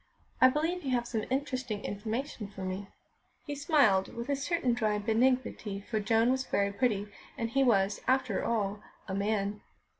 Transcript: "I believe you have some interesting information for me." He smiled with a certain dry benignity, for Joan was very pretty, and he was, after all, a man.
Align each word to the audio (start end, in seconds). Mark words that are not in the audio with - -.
"I 0.41 0.47
believe 0.49 0.81
you 0.81 0.89
have 0.95 1.07
some 1.07 1.25
interesting 1.29 1.85
information 1.85 2.47
for 2.47 2.63
me." 2.65 2.87
He 3.45 3.53
smiled 3.53 4.11
with 4.15 4.29
a 4.29 4.35
certain 4.35 4.73
dry 4.73 4.97
benignity, 4.97 5.79
for 5.81 5.99
Joan 5.99 6.31
was 6.31 6.43
very 6.43 6.73
pretty, 6.73 7.07
and 7.37 7.51
he 7.51 7.63
was, 7.63 8.01
after 8.07 8.43
all, 8.43 8.81
a 9.07 9.13
man. 9.13 9.61